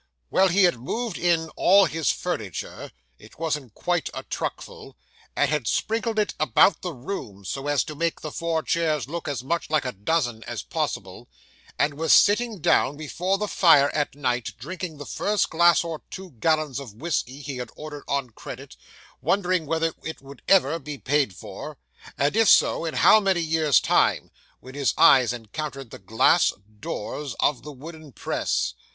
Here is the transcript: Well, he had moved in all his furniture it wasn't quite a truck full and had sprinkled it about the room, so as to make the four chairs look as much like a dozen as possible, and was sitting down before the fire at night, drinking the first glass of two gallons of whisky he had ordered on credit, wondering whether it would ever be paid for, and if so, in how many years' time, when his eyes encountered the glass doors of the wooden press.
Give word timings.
Well, 0.31 0.47
he 0.47 0.63
had 0.63 0.79
moved 0.79 1.19
in 1.19 1.49
all 1.55 1.85
his 1.85 2.09
furniture 2.09 2.89
it 3.19 3.37
wasn't 3.37 3.75
quite 3.75 4.09
a 4.15 4.23
truck 4.23 4.59
full 4.59 4.97
and 5.35 5.47
had 5.47 5.67
sprinkled 5.67 6.17
it 6.17 6.33
about 6.39 6.81
the 6.81 6.91
room, 6.91 7.45
so 7.45 7.67
as 7.67 7.83
to 7.83 7.93
make 7.93 8.19
the 8.21 8.31
four 8.31 8.63
chairs 8.63 9.07
look 9.07 9.27
as 9.27 9.43
much 9.43 9.69
like 9.69 9.85
a 9.85 9.91
dozen 9.91 10.43
as 10.45 10.63
possible, 10.63 11.29
and 11.77 11.93
was 11.99 12.13
sitting 12.13 12.61
down 12.61 12.97
before 12.97 13.37
the 13.37 13.47
fire 13.47 13.91
at 13.93 14.15
night, 14.15 14.53
drinking 14.57 14.97
the 14.97 15.05
first 15.05 15.51
glass 15.51 15.85
of 15.85 16.01
two 16.09 16.31
gallons 16.31 16.79
of 16.79 16.95
whisky 16.95 17.39
he 17.39 17.57
had 17.57 17.69
ordered 17.75 18.03
on 18.07 18.31
credit, 18.31 18.75
wondering 19.21 19.67
whether 19.67 19.93
it 20.01 20.19
would 20.19 20.41
ever 20.47 20.79
be 20.79 20.97
paid 20.97 21.35
for, 21.35 21.77
and 22.17 22.35
if 22.35 22.49
so, 22.49 22.85
in 22.85 22.95
how 22.95 23.19
many 23.19 23.39
years' 23.39 23.79
time, 23.79 24.31
when 24.61 24.73
his 24.73 24.95
eyes 24.97 25.31
encountered 25.31 25.91
the 25.91 25.99
glass 25.99 26.51
doors 26.79 27.35
of 27.39 27.61
the 27.61 27.71
wooden 27.71 28.11
press. 28.11 28.73